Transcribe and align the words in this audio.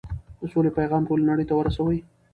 د 0.39 0.41
سولې 0.51 0.71
پيغام 0.77 1.01
ټولې 1.07 1.23
نړۍ 1.31 1.45
ته 1.49 1.53
ورسوئ. 1.55 1.97